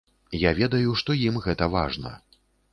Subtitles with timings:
[0.43, 2.19] Я ведаю, што ім гэта важна.